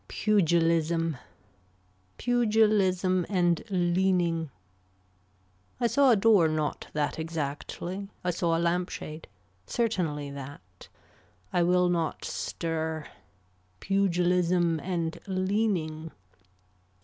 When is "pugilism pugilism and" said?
0.07-3.63